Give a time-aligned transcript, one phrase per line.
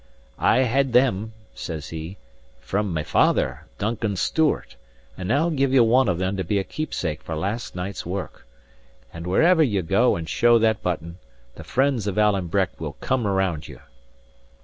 [0.39, 2.17] "I had them," says he,
[2.59, 4.75] "from my father, Duncan Stewart;
[5.15, 8.47] and now give ye one of them to be a keepsake for last night's work.
[9.13, 11.19] And wherever ye go and show that button,
[11.53, 13.79] the friends of Alan Breck will come around you."